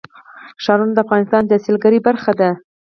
ښارونه 0.63 0.93
د 0.95 0.97
افغانستان 1.05 1.43
د 1.47 1.53
سیلګرۍ 1.63 1.99
برخه 2.07 2.31
ده. 2.39 2.49